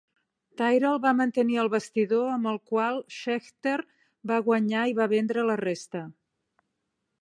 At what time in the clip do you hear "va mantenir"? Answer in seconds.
1.03-1.59